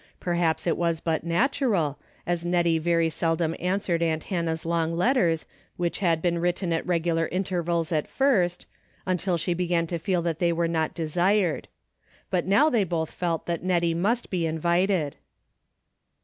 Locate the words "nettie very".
2.43-3.07